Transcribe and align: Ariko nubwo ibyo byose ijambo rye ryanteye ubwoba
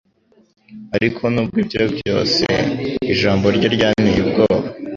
Ariko 0.95 1.21
nubwo 1.33 1.57
ibyo 1.63 1.83
byose 1.97 2.43
ijambo 3.13 3.45
rye 3.55 3.67
ryanteye 3.75 4.19
ubwoba 4.25 4.67